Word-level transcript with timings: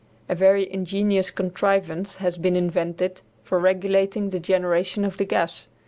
A 0.27 0.33
very 0.33 0.67
ingenious 0.73 1.29
contrivance 1.29 2.15
has 2.15 2.35
been 2.39 2.55
invented 2.55 3.21
for 3.43 3.59
regulating 3.59 4.31
the 4.31 4.39
generation 4.39 5.05
of 5.05 5.17
the 5.17 5.25
gas. 5.25 5.67